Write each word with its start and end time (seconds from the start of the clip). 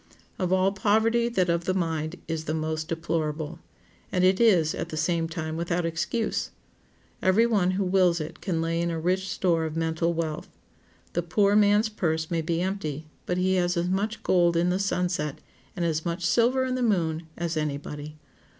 Of 0.39 0.51
all 0.51 0.71
poverty 0.71 1.29
that 1.29 1.47
of 1.47 1.65
the 1.65 1.75
mind 1.75 2.15
is 2.27 2.45
the 2.45 2.55
most 2.55 2.87
deplorable. 2.87 3.59
And 4.11 4.23
it 4.23 4.39
is, 4.39 4.73
at 4.73 4.89
the 4.89 4.97
same 4.97 5.29
time, 5.29 5.55
without 5.55 5.85
excuse. 5.85 6.49
Every 7.21 7.45
one 7.45 7.69
who 7.77 7.83
wills 7.85 8.19
it 8.19 8.41
can 8.41 8.63
lay 8.63 8.81
in 8.81 8.89
a 8.89 8.99
rich 8.99 9.29
store 9.29 9.63
of 9.63 9.75
mental 9.77 10.11
wealth. 10.15 10.49
The 11.13 11.21
poor 11.21 11.55
man's 11.55 11.89
purse 11.89 12.31
may 12.31 12.41
be 12.41 12.63
empty, 12.63 13.05
but 13.27 13.37
he 13.37 13.53
has 13.57 13.77
as 13.77 13.89
much 13.89 14.23
gold 14.23 14.57
in 14.57 14.69
the 14.71 14.79
sunset, 14.79 15.37
and 15.75 15.85
as 15.85 16.03
much 16.03 16.25
silver 16.25 16.65
in 16.65 16.73
the 16.73 16.81
moon, 16.81 17.27
as 17.37 17.55
any 17.55 17.77
body. 17.77 18.17